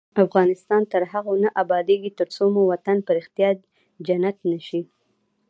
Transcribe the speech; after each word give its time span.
افغانستان 0.27 0.81
تر 0.93 1.03
هغو 1.11 1.33
نه 1.43 1.49
ابادیږي، 1.63 2.11
ترڅو 2.19 2.43
مو 2.53 2.61
وطن 2.71 2.97
په 3.05 3.11
ریښتیا 3.17 3.49
جنت 4.05 4.37
نشي. 4.51 4.81